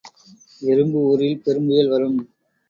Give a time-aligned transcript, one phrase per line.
[0.61, 2.17] எறும்பு ஊரில் பெரும்புயல் வரும்.